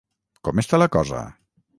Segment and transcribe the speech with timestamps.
[0.47, 1.19] Com està la cosa?